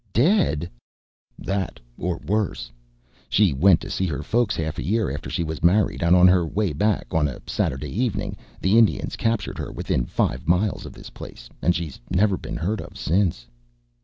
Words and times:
"Dead?" 0.13 0.67
"That 1.37 1.79
or 1.95 2.17
worse. 2.25 2.71
She 3.29 3.53
went 3.53 3.79
to 3.81 3.89
see 3.91 4.07
her 4.07 4.23
folks 4.23 4.55
half 4.55 4.79
a 4.79 4.83
year 4.83 5.11
after 5.11 5.29
she 5.29 5.43
was 5.43 5.61
married, 5.63 6.01
and 6.01 6.15
on 6.15 6.27
her 6.27 6.43
way 6.43 6.73
back, 6.73 7.05
on 7.13 7.27
a 7.27 7.39
Saturday 7.45 7.91
evening, 8.01 8.35
the 8.59 8.79
Indians 8.79 9.15
captured 9.15 9.59
her 9.59 9.71
within 9.71 10.07
five 10.07 10.47
miles 10.47 10.87
of 10.87 10.93
this 10.93 11.11
place, 11.11 11.49
and 11.61 11.75
she's 11.75 11.99
never 12.09 12.35
been 12.35 12.57
heard 12.57 12.81
of 12.81 12.97
since." 12.97 13.45